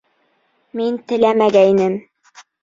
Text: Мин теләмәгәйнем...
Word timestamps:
Мин 0.79 0.97
теләмәгәйнем... 1.11 1.99